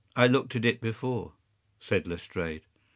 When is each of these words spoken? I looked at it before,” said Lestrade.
I 0.15 0.25
looked 0.25 0.55
at 0.55 0.65
it 0.65 0.81
before,” 0.81 1.33
said 1.79 2.07
Lestrade. 2.07 2.63